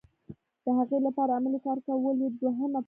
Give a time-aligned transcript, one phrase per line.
[0.63, 2.79] د هغې لپاره عملي کار کول یې دوهمه پوړۍ ده.